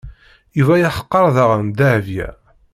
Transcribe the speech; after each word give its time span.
Yuba 0.57 0.75
yeḥqer 0.81 1.25
daɣen 1.35 1.67
Dahbiya. 1.77 2.29